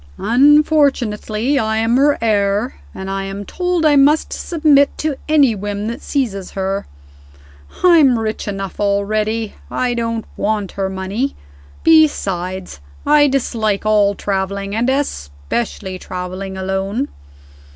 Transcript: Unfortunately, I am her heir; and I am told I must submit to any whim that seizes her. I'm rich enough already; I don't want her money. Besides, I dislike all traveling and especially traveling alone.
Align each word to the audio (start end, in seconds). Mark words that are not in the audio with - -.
Unfortunately, 0.17 1.59
I 1.59 1.77
am 1.77 1.95
her 1.95 2.17
heir; 2.23 2.79
and 2.91 3.07
I 3.07 3.25
am 3.25 3.45
told 3.45 3.85
I 3.85 3.95
must 3.95 4.33
submit 4.33 4.89
to 4.97 5.15
any 5.29 5.53
whim 5.53 5.85
that 5.89 6.01
seizes 6.01 6.49
her. 6.57 6.87
I'm 7.83 8.17
rich 8.17 8.47
enough 8.47 8.79
already; 8.79 9.53
I 9.69 9.93
don't 9.93 10.25
want 10.35 10.71
her 10.71 10.89
money. 10.89 11.35
Besides, 11.83 12.79
I 13.05 13.27
dislike 13.27 13.85
all 13.85 14.15
traveling 14.15 14.73
and 14.73 14.89
especially 14.89 15.99
traveling 15.99 16.57
alone. 16.57 17.09